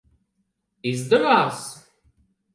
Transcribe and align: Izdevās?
Izdevās? 0.93 1.61